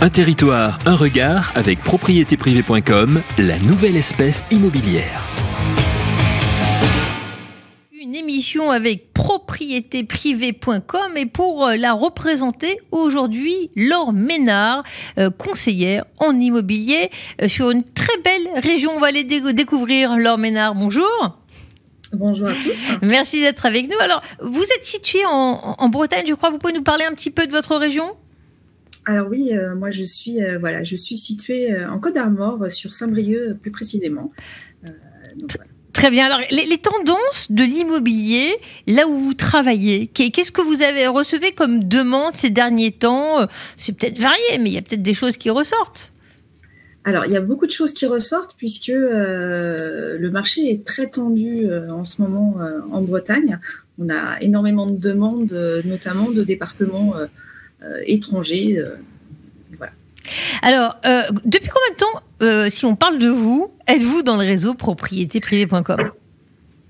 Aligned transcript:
Un 0.00 0.08
territoire, 0.10 0.78
un 0.86 0.94
regard 0.94 1.52
avec 1.54 1.80
propriétéprivée.com, 1.82 3.22
la 3.38 3.58
nouvelle 3.60 3.96
espèce 3.96 4.44
immobilière. 4.50 5.22
Une 7.98 8.14
émission 8.14 8.70
avec 8.70 9.12
propriétéprivée.com 9.14 11.16
et 11.16 11.24
pour 11.26 11.66
euh, 11.66 11.76
la 11.76 11.92
représenter 11.94 12.78
aujourd'hui, 12.92 13.70
Laure 13.74 14.12
Ménard, 14.12 14.84
euh, 15.18 15.30
conseillère 15.30 16.04
en 16.18 16.38
immobilier 16.38 17.10
euh, 17.42 17.48
sur 17.48 17.70
une 17.70 17.82
très 17.82 18.16
belle 18.22 18.48
région. 18.62 18.92
On 18.94 19.00
va 19.00 19.06
aller 19.08 19.24
dé- 19.24 19.52
découvrir 19.54 20.16
Laure 20.18 20.38
Ménard. 20.38 20.74
Bonjour. 20.76 21.08
Bonjour 22.12 22.46
à 22.48 22.52
tous. 22.52 22.90
Merci 23.02 23.40
d'être 23.40 23.66
avec 23.66 23.88
nous. 23.90 23.98
Alors, 24.00 24.22
vous 24.40 24.62
êtes 24.62 24.84
situé 24.86 25.18
en, 25.26 25.74
en 25.78 25.88
Bretagne, 25.88 26.24
je 26.28 26.34
crois. 26.34 26.50
Vous 26.50 26.58
pouvez 26.58 26.74
nous 26.74 26.82
parler 26.84 27.04
un 27.04 27.12
petit 27.12 27.30
peu 27.30 27.46
de 27.46 27.52
votre 27.52 27.74
région? 27.76 28.12
Alors 29.06 29.28
oui, 29.28 29.50
euh, 29.52 29.74
moi 29.76 29.90
je 29.90 30.02
suis 30.02 30.42
euh, 30.42 30.58
voilà, 30.58 30.82
je 30.82 30.96
suis 30.96 31.16
située 31.16 31.72
euh, 31.72 31.88
en 31.90 31.98
Côte 31.98 32.14
d'Armor, 32.14 32.70
sur 32.70 32.92
Saint-Brieuc 32.92 33.54
plus 33.62 33.70
précisément. 33.70 34.30
Donc, 35.38 35.50
voilà. 35.56 35.70
Très 35.92 36.10
bien. 36.10 36.26
Alors, 36.26 36.40
les, 36.50 36.66
les 36.66 36.76
tendances 36.76 37.50
de 37.50 37.62
l'immobilier, 37.64 38.54
là 38.86 39.08
où 39.08 39.16
vous 39.16 39.32
travaillez, 39.32 40.08
qu'est- 40.08 40.30
qu'est-ce 40.30 40.52
que 40.52 40.60
vous 40.60 40.82
avez 40.82 41.06
recevé 41.06 41.52
comme 41.52 41.84
demande 41.84 42.34
ces 42.34 42.50
derniers 42.50 42.92
temps? 42.92 43.46
C'est 43.78 43.96
peut-être 43.96 44.18
varié, 44.18 44.58
mais 44.60 44.68
il 44.70 44.74
y 44.74 44.78
a 44.78 44.82
peut-être 44.82 45.02
des 45.02 45.14
choses 45.14 45.38
qui 45.38 45.48
ressortent. 45.48 46.12
Alors 47.04 47.24
il 47.24 47.32
y 47.32 47.36
a 47.36 47.40
beaucoup 47.40 47.66
de 47.66 47.70
choses 47.70 47.92
qui 47.94 48.04
ressortent 48.04 48.56
puisque 48.58 48.90
euh, 48.90 50.18
le 50.18 50.30
marché 50.30 50.70
est 50.72 50.84
très 50.84 51.08
tendu 51.08 51.64
euh, 51.64 51.88
en 51.90 52.04
ce 52.04 52.20
moment 52.20 52.56
euh, 52.60 52.80
en 52.90 53.00
Bretagne. 53.00 53.58
On 53.98 54.10
a 54.10 54.38
énormément 54.42 54.86
de 54.86 54.98
demandes, 54.98 55.52
notamment 55.86 56.28
de 56.30 56.42
départements 56.42 57.14
étrangers. 58.06 58.76
euh, 58.78 58.96
voilà. 59.76 59.92
Alors, 60.62 60.96
euh, 61.06 61.22
depuis 61.44 61.68
combien 61.70 61.92
de 61.92 61.96
temps, 61.98 62.22
euh, 62.42 62.68
si 62.70 62.84
on 62.84 62.96
parle 62.96 63.18
de 63.18 63.28
vous, 63.28 63.70
êtes-vous 63.86 64.22
dans 64.22 64.36
le 64.36 64.44
réseau 64.46 64.74
propriétéprivée.com 64.74 66.10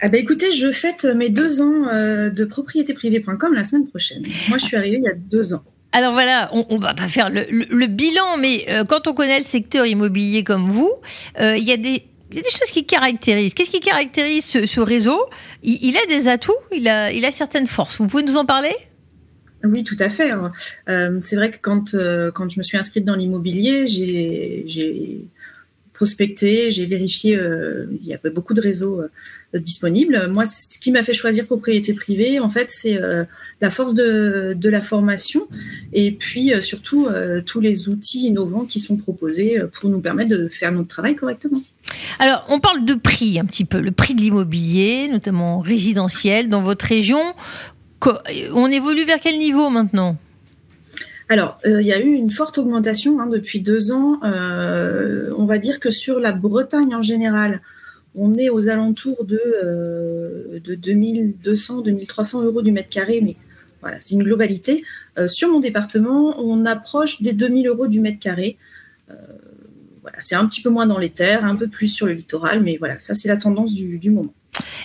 Ah 0.00 0.08
bah 0.08 0.18
écoutez, 0.18 0.52
je 0.52 0.70
fête 0.72 1.04
mes 1.04 1.30
deux 1.30 1.60
ans 1.62 1.88
euh, 1.92 2.30
de 2.30 2.44
propriétéprivée.com 2.44 3.54
la 3.54 3.64
semaine 3.64 3.86
prochaine. 3.86 4.22
Moi 4.48 4.58
je 4.58 4.64
suis 4.64 4.76
arrivée 4.76 4.98
il 4.98 5.04
y 5.04 5.08
a 5.08 5.14
deux 5.14 5.54
ans. 5.54 5.62
Alors 5.92 6.12
voilà, 6.12 6.50
on, 6.52 6.66
on 6.70 6.76
va 6.78 6.92
pas 6.94 7.06
faire 7.08 7.30
le, 7.30 7.46
le- 7.50 7.66
le 7.70 7.86
bilan, 7.86 8.36
mais 8.40 8.64
euh, 8.68 8.84
quand 8.84 9.06
on 9.06 9.14
connaît 9.14 9.38
le 9.38 9.44
secteur 9.44 9.86
immobilier 9.86 10.42
comme 10.42 10.68
vous, 10.68 10.90
euh, 11.40 11.56
il 11.56 11.64
y 11.64 11.72
a 11.72 11.76
des 11.76 12.02
il 12.30 12.38
y 12.38 12.40
a 12.40 12.42
des 12.42 12.50
choses 12.50 12.70
qui 12.72 12.84
caractérisent. 12.84 13.54
Qu'est-ce 13.54 13.70
qui 13.70 13.78
caractérise 13.78 14.44
ce, 14.44 14.66
ce 14.66 14.80
réseau? 14.80 15.20
Il, 15.62 15.78
il 15.82 15.96
a 15.96 16.04
des 16.06 16.26
atouts, 16.26 16.52
il 16.74 16.88
a, 16.88 17.12
il 17.12 17.24
a 17.24 17.30
certaines 17.30 17.68
forces. 17.68 17.98
Vous 18.00 18.08
pouvez 18.08 18.24
nous 18.24 18.36
en 18.36 18.44
parler? 18.44 18.74
Oui, 19.64 19.84
tout 19.84 19.96
à 19.98 20.08
fait. 20.08 20.32
Euh, 20.88 21.18
c'est 21.22 21.36
vrai 21.36 21.50
que 21.50 21.58
quand, 21.60 21.94
euh, 21.94 22.30
quand 22.30 22.48
je 22.48 22.58
me 22.58 22.62
suis 22.62 22.76
inscrite 22.76 23.04
dans 23.04 23.14
l'immobilier, 23.14 23.86
j'ai 23.86 25.24
prospecté, 25.92 26.70
j'ai 26.72 26.86
vérifié, 26.86 27.36
euh, 27.36 27.86
il 28.02 28.06
y 28.06 28.14
avait 28.14 28.30
beaucoup 28.30 28.52
de 28.52 28.60
réseaux 28.60 29.02
disponibles. 29.54 30.28
Moi, 30.28 30.44
ce 30.44 30.78
qui 30.78 30.90
m'a 30.90 31.04
fait 31.04 31.14
choisir 31.14 31.46
propriété 31.46 31.94
privée, 31.94 32.40
en 32.40 32.50
fait, 32.50 32.68
c'est 32.68 32.98
la 33.60 33.70
force 33.70 33.94
de, 33.94 34.54
de 34.56 34.68
la 34.68 34.80
formation 34.80 35.46
et 35.92 36.10
puis 36.10 36.52
surtout 36.60 37.06
tous 37.46 37.60
les 37.60 37.88
outils 37.88 38.26
innovants 38.26 38.64
qui 38.64 38.80
sont 38.80 38.96
proposés 38.96 39.62
pour 39.72 39.88
nous 39.88 40.00
permettre 40.00 40.30
de 40.30 40.48
faire 40.48 40.72
notre 40.72 40.88
travail 40.88 41.14
correctement. 41.14 41.60
Alors, 42.18 42.44
on 42.48 42.58
parle 42.58 42.84
de 42.84 42.94
prix 42.94 43.38
un 43.38 43.44
petit 43.44 43.64
peu, 43.64 43.80
le 43.80 43.92
prix 43.92 44.14
de 44.14 44.20
l'immobilier, 44.20 45.08
notamment 45.08 45.60
résidentiel, 45.60 46.48
dans 46.48 46.62
votre 46.62 46.86
région. 46.86 47.20
On 48.54 48.70
évolue 48.70 49.04
vers 49.04 49.20
quel 49.20 49.38
niveau 49.38 49.70
maintenant? 49.70 50.16
Alors, 51.28 51.58
euh, 51.64 51.80
il 51.80 51.86
y 51.86 51.92
a 51.92 52.00
eu 52.00 52.12
une 52.12 52.30
forte 52.30 52.58
augmentation 52.58 53.20
hein, 53.20 53.26
depuis 53.26 53.60
deux 53.60 53.92
ans. 53.92 54.20
Euh, 54.24 55.30
on 55.38 55.46
va 55.46 55.58
dire 55.58 55.80
que 55.80 55.90
sur 55.90 56.20
la 56.20 56.32
Bretagne 56.32 56.94
en 56.94 57.02
général, 57.02 57.60
on 58.14 58.34
est 58.34 58.50
aux 58.50 58.68
alentours 58.68 59.24
de, 59.24 59.40
euh, 59.64 60.60
de 60.62 60.74
2200, 60.74 61.80
2300 61.80 62.42
euros 62.42 62.62
du 62.62 62.72
mètre 62.72 62.90
carré, 62.90 63.20
mais 63.22 63.36
voilà, 63.80 63.98
c'est 64.00 64.14
une 64.14 64.22
globalité. 64.22 64.84
Euh, 65.18 65.26
sur 65.26 65.48
mon 65.48 65.60
département, 65.60 66.34
on 66.38 66.66
approche 66.66 67.22
des 67.22 67.32
2000 67.32 67.68
euros 67.68 67.86
du 67.86 68.00
mètre 68.00 68.18
carré. 68.18 68.56
Voilà, 70.02 70.18
c'est 70.20 70.34
un 70.34 70.46
petit 70.46 70.60
peu 70.60 70.68
moins 70.68 70.86
dans 70.86 70.98
les 70.98 71.08
terres, 71.08 71.46
un 71.46 71.56
peu 71.56 71.66
plus 71.66 71.88
sur 71.88 72.04
le 72.04 72.12
littoral, 72.12 72.62
mais 72.62 72.76
voilà, 72.76 72.98
ça 72.98 73.14
c'est 73.14 73.26
la 73.28 73.38
tendance 73.38 73.72
du, 73.72 73.98
du 73.98 74.10
moment. 74.10 74.34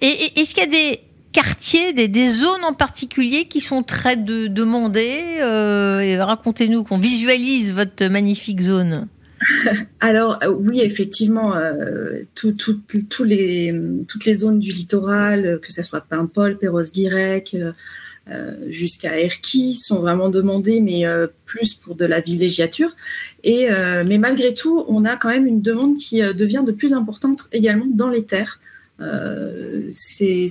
Et, 0.00 0.08
et 0.08 0.40
est-ce 0.40 0.56
qu'il 0.56 0.64
y 0.64 0.66
a 0.66 0.70
des 0.70 1.00
quartiers, 1.34 1.92
des, 1.92 2.26
zones 2.28 2.64
en 2.64 2.72
particulier 2.72 3.46
qui 3.46 3.60
sont 3.60 3.82
très 3.82 4.16
de- 4.16 4.46
demandées 4.46 5.38
Euh, 5.40 6.24
Racontez-nous, 6.24 6.84
qu'on 6.84 6.98
visualise 6.98 7.72
votre 7.72 8.06
magnifique 8.06 8.60
zone. 8.60 9.08
Alors 10.00 10.38
euh, 10.42 10.48
oui, 10.48 10.80
effectivement, 10.80 11.56
euh, 11.56 12.20
toutes 12.34 13.18
les 13.20 14.34
zones 14.34 14.60
du 14.60 14.72
littoral, 14.72 15.58
que 15.60 15.72
ce 15.72 15.82
soit 15.82 16.00
Paimpol, 16.00 16.56
Perros-Guirec, 16.56 17.56
jusqu'à 18.70 19.20
Erquy, 19.20 19.76
sont 19.76 19.98
vraiment 20.00 20.30
demandées, 20.30 20.80
mais 20.80 21.02
plus 21.44 21.74
pour 21.74 21.94
de 21.94 22.06
la 22.06 22.20
villégiature. 22.20 22.90
Mais 23.44 24.18
malgré 24.18 24.54
tout, 24.54 24.84
on 24.88 25.04
a 25.04 25.16
quand 25.16 25.28
même 25.28 25.46
une 25.46 25.60
demande 25.60 25.98
qui 25.98 26.22
devient 26.22 26.62
de 26.64 26.72
plus 26.72 26.94
importante 26.94 27.40
également 27.52 27.90
dans 27.92 28.08
les 28.08 28.24
terres. 28.24 28.60
Euh, 29.00 29.90
c'est 29.92 30.48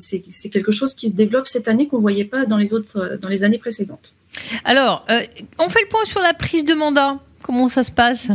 quelque 0.52 0.74
chose 0.74 0.94
qui 0.94 1.08
se 1.08 1.14
développe 1.14 1.48
cette 1.48 1.70
année 1.70 1.88
qu'on 1.88 1.96
ne 1.98 2.02
voyait 2.02 2.26
pas 2.26 2.46
dans 2.46 2.58
les, 2.58 2.74
autres, 2.74 3.18
dans 3.22 3.30
les 3.30 3.46
années 3.46 3.58
précédentes. 3.58 4.16
Alors, 4.66 5.06
euh, 5.10 5.22
on 5.60 5.70
fait 5.70 5.82
le 5.82 5.88
point 5.88 6.04
sur 6.04 6.22
la 6.22 6.34
prise 6.34 6.66
de 6.66 6.74
mandat. 6.74 7.20
Comment 7.42 7.70
ça 7.70 7.84
se 7.84 7.92
passe? 7.92 8.28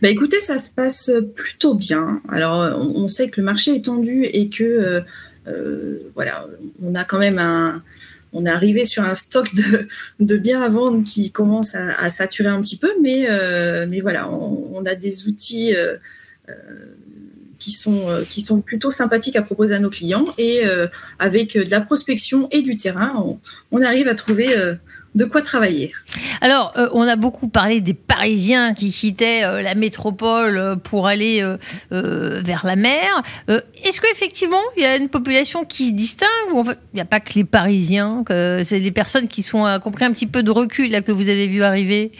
Bah 0.00 0.08
écoutez, 0.08 0.40
ça 0.40 0.58
se 0.58 0.70
passe 0.70 1.10
plutôt 1.34 1.74
bien. 1.74 2.22
Alors, 2.28 2.78
on, 2.80 3.04
on 3.04 3.08
sait 3.08 3.28
que 3.28 3.40
le 3.40 3.44
marché 3.44 3.74
est 3.74 3.84
tendu 3.84 4.24
et 4.24 4.48
que 4.48 5.02
euh, 5.48 5.98
voilà, 6.14 6.46
on 6.80 6.94
a 6.94 7.04
quand 7.04 7.18
même 7.18 7.38
un, 7.38 7.82
on 8.32 8.46
est 8.46 8.50
arrivé 8.50 8.84
sur 8.84 9.02
un 9.02 9.14
stock 9.14 9.52
de, 9.54 9.88
de 10.20 10.36
biens 10.36 10.62
à 10.62 10.68
vendre 10.68 11.02
qui 11.04 11.32
commence 11.32 11.74
à, 11.74 11.92
à 11.98 12.08
saturer 12.10 12.48
un 12.50 12.62
petit 12.62 12.76
peu, 12.78 12.92
mais 13.00 13.26
euh, 13.28 13.86
mais 13.88 14.00
voilà, 14.00 14.30
on, 14.30 14.76
on 14.76 14.86
a 14.86 14.94
des 14.94 15.26
outils. 15.26 15.74
euh, 15.74 15.96
qui 17.62 17.70
sont, 17.70 18.08
euh, 18.08 18.24
qui 18.28 18.40
sont 18.40 18.60
plutôt 18.60 18.90
sympathiques 18.90 19.36
à 19.36 19.42
proposer 19.42 19.76
à 19.76 19.78
nos 19.78 19.90
clients 19.90 20.26
et 20.36 20.64
euh, 20.64 20.88
avec 21.20 21.56
euh, 21.56 21.64
de 21.64 21.70
la 21.70 21.80
prospection 21.80 22.48
et 22.50 22.62
du 22.62 22.76
terrain, 22.76 23.24
on, 23.70 23.82
arrive 23.82 24.08
à 24.08 24.14
trouver 24.14 24.46
de 25.16 25.24
quoi 25.24 25.42
travailler. 25.42 25.92
Alors, 26.40 26.72
on 26.92 27.02
a 27.02 27.16
beaucoup 27.16 27.48
parlé 27.48 27.80
des 27.80 27.94
Parisiens 27.94 28.74
qui 28.74 28.90
quittaient 28.90 29.42
la 29.62 29.74
métropole 29.74 30.76
pour 30.84 31.08
aller 31.08 31.44
vers 31.90 32.64
la 32.64 32.76
mer. 32.76 33.22
Est-ce 33.48 34.00
qu'effectivement, 34.00 34.62
il 34.76 34.84
y 34.84 34.86
a 34.86 34.96
une 34.96 35.08
population 35.08 35.64
qui 35.64 35.88
se 35.88 35.92
distingue 35.92 36.28
il 36.54 36.96
n'y 36.96 37.00
a 37.00 37.06
pas 37.06 37.20
que 37.20 37.34
les 37.34 37.44
Parisiens, 37.44 38.24
c'est 38.28 38.80
des 38.80 38.92
personnes 38.92 39.28
qui, 39.28 39.42
sont, 39.42 39.66
euh, 39.66 39.78
qui 39.78 39.88
ont 39.88 39.92
pris 39.92 40.04
un 40.04 40.12
petit 40.12 40.26
peu 40.26 40.42
de 40.42 40.50
recul 40.50 40.90
là, 40.90 41.02
que 41.02 41.12
vous 41.12 41.28
avez 41.28 41.48
vu 41.48 41.62
arriver? 41.62 42.12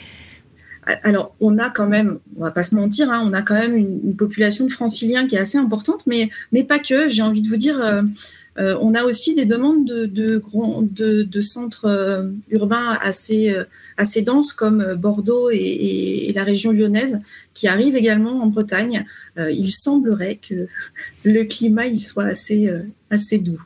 Alors, 0.85 1.35
on 1.41 1.59
a 1.59 1.71
quand 1.71 1.87
même, 1.87 2.19
on 2.37 2.43
va 2.43 2.51
pas 2.51 2.65
se 2.65 2.75
mentir, 2.75 3.09
hein, 3.11 3.23
on 3.25 3.33
a 3.33 3.43
quand 3.43 3.55
même 3.55 3.77
une, 3.77 4.17
population 4.17 4.67
de 4.67 4.73
franciliens 4.73 5.29
qui 5.29 5.37
est 5.37 5.39
assez 5.39 5.59
importante, 5.59 6.07
mais, 6.07 6.29
mais 6.51 6.65
pas 6.65 6.81
que. 6.81 7.09
J'ai 7.09 7.23
envie 7.23 7.41
de 7.41 7.49
vous 7.49 7.57
dire, 7.57 7.81
euh, 7.81 8.03
euh, 8.59 8.77
on 8.81 8.95
a 8.95 9.05
aussi 9.05 9.37
des 9.37 9.45
demandes 9.45 9.87
de, 9.87 10.07
de, 11.23 11.41
centres 11.41 11.85
euh, 11.87 12.31
urbains 12.51 12.99
assez, 13.01 13.55
assez 13.97 14.23
denses 14.23 14.53
comme 14.53 14.95
Bordeaux 14.95 15.51
et, 15.51 15.57
et- 15.57 16.33
la 16.33 16.43
région 16.43 16.73
lyonnaise 16.73 17.21
qui 17.55 17.69
arrivent 17.69 17.97
également 17.97 18.43
en 18.43 18.47
Bretagne. 18.47 19.05
Il 19.37 19.71
semblerait 19.71 20.41
que 20.49 20.67
le 21.25 21.45
climat 21.45 21.87
il 21.87 22.01
soit 22.01 22.25
assez, 22.25 22.71
assez 23.11 23.39
doux. 23.39 23.63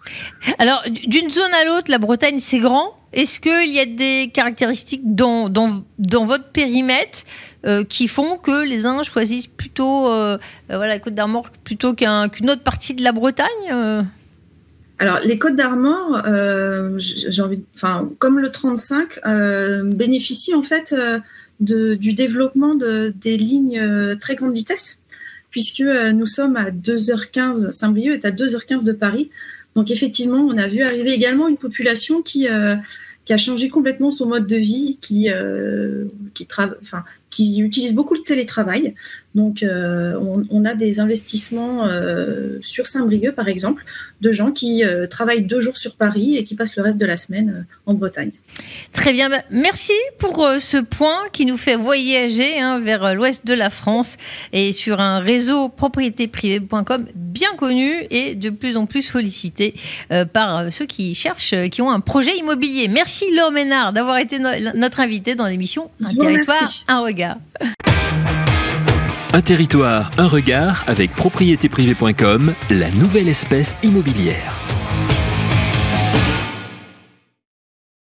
Alors, 0.58 0.82
d'une 1.06 1.30
zone 1.30 1.52
à 1.62 1.64
l'autre, 1.64 1.90
la 1.90 1.98
Bretagne, 1.98 2.40
c'est 2.40 2.58
grand? 2.58 2.94
Est-ce 3.16 3.40
qu'il 3.40 3.74
y 3.74 3.80
a 3.80 3.86
des 3.86 4.30
caractéristiques 4.32 5.00
dans, 5.02 5.50
votre 5.98 6.52
périmètre 6.52 7.20
euh, 7.64 7.82
qui 7.82 8.08
font 8.08 8.36
que 8.36 8.62
les 8.62 8.84
uns 8.84 9.02
choisissent 9.02 9.46
plutôt 9.46 10.08
euh, 10.08 10.36
euh, 10.70 10.86
la 10.86 10.98
Côte 10.98 11.14
d'Armor 11.14 11.50
plutôt 11.64 11.94
qu'un- 11.94 12.28
qu'une 12.28 12.50
autre 12.50 12.62
partie 12.62 12.94
de 12.94 13.02
la 13.02 13.12
Bretagne 13.12 14.04
Alors, 14.98 15.20
les 15.20 15.38
Côtes 15.38 15.56
d'Armor, 15.56 16.22
j'ai 16.98 17.42
envie, 17.42 17.60
enfin, 17.74 18.08
comme 18.18 18.38
le 18.38 18.50
35, 18.50 19.08
euh, 19.24 19.82
bénéficient 19.94 20.54
en 20.54 20.62
fait 20.62 20.94
du 21.58 22.12
développement 22.12 22.74
de, 22.74 23.14
des 23.16 23.38
lignes 23.38 24.16
très 24.20 24.36
grande 24.36 24.52
vitesse, 24.52 25.00
puisque 25.50 25.80
nous 25.80 26.26
sommes 26.26 26.56
à 26.56 26.70
2h15, 26.70 27.72
Saint-Brieuc 27.72 28.12
est 28.12 28.26
à 28.26 28.30
2h15 28.30 28.84
de 28.84 28.92
Paris. 28.92 29.30
Donc, 29.74 29.90
effectivement, 29.90 30.38
on 30.38 30.56
a 30.56 30.66
vu 30.66 30.82
arriver 30.82 31.12
également 31.12 31.48
une 31.48 31.58
population 31.58 32.22
qui, 32.22 32.48
qui 33.26 33.32
a 33.32 33.36
changé 33.36 33.68
complètement 33.68 34.10
son 34.12 34.26
mode 34.26 34.46
de 34.46 34.56
vie, 34.56 34.98
qui, 35.02 35.28
euh, 35.30 36.04
qui, 36.32 36.46
qui 37.36 37.58
utilise 37.58 37.92
beaucoup 37.92 38.14
le 38.14 38.22
télétravail. 38.22 38.94
Donc, 39.34 39.62
euh, 39.62 40.18
on, 40.18 40.46
on 40.48 40.64
a 40.64 40.74
des 40.74 41.00
investissements 41.00 41.86
euh, 41.86 42.58
sur 42.62 42.86
Saint-Brieuc, 42.86 43.34
par 43.34 43.48
exemple, 43.48 43.84
de 44.22 44.32
gens 44.32 44.52
qui 44.52 44.82
euh, 44.82 45.06
travaillent 45.06 45.42
deux 45.42 45.60
jours 45.60 45.76
sur 45.76 45.96
Paris 45.96 46.38
et 46.38 46.44
qui 46.44 46.54
passent 46.54 46.76
le 46.76 46.82
reste 46.82 46.96
de 46.96 47.04
la 47.04 47.18
semaine 47.18 47.66
en 47.84 47.92
Bretagne. 47.92 48.30
Très 48.94 49.12
bien, 49.12 49.28
bah, 49.28 49.42
merci 49.50 49.92
pour 50.18 50.48
ce 50.58 50.78
point 50.78 51.24
qui 51.30 51.44
nous 51.44 51.58
fait 51.58 51.76
voyager 51.76 52.58
hein, 52.58 52.80
vers 52.80 53.14
l'ouest 53.14 53.46
de 53.46 53.52
la 53.52 53.68
France 53.68 54.16
et 54.54 54.72
sur 54.72 55.00
un 55.00 55.18
réseau 55.18 55.68
propriétéprivée.com 55.68 57.04
bien 57.14 57.50
connu 57.58 57.90
et 58.10 58.34
de 58.34 58.48
plus 58.48 58.78
en 58.78 58.86
plus 58.86 59.02
sollicité 59.02 59.74
par 60.32 60.72
ceux 60.72 60.86
qui 60.86 61.14
cherchent, 61.14 61.54
qui 61.70 61.82
ont 61.82 61.90
un 61.90 62.00
projet 62.00 62.34
immobilier. 62.38 62.88
Merci 62.88 63.26
Laure 63.36 63.52
Ménard 63.52 63.92
d'avoir 63.92 64.16
été 64.16 64.38
notre 64.38 65.00
invité 65.00 65.34
dans 65.34 65.46
l'émission 65.46 65.90
Un 66.02 66.14
territoire, 66.14 66.72
un 66.88 67.00
Un 69.32 69.42
territoire, 69.42 70.10
un 70.18 70.26
regard 70.26 70.84
avec 70.86 71.12
propriétéprivée.com, 71.12 72.54
la 72.70 72.90
nouvelle 72.92 73.28
espèce 73.28 73.76
immobilière. 73.82 74.65